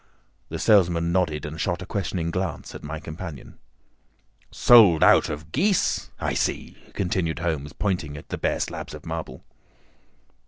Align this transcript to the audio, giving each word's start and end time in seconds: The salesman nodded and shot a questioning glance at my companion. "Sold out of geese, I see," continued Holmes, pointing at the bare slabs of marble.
The 0.49 0.57
salesman 0.57 1.11
nodded 1.11 1.45
and 1.45 1.61
shot 1.61 1.83
a 1.83 1.85
questioning 1.85 2.31
glance 2.31 2.73
at 2.73 2.81
my 2.81 2.99
companion. 2.99 3.59
"Sold 4.49 5.03
out 5.03 5.29
of 5.29 5.51
geese, 5.51 6.09
I 6.19 6.33
see," 6.33 6.75
continued 6.95 7.37
Holmes, 7.37 7.71
pointing 7.71 8.17
at 8.17 8.29
the 8.29 8.39
bare 8.39 8.59
slabs 8.59 8.95
of 8.95 9.05
marble. 9.05 9.43